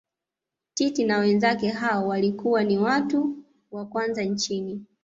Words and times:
Titi 0.73 1.05
na 1.05 1.17
wenzake 1.19 1.69
hao 1.69 2.07
walikuwa 2.07 2.63
ni 2.63 2.77
watu 2.77 3.37
wa 3.71 3.85
kwanza 3.85 4.23
nchini 4.23 4.85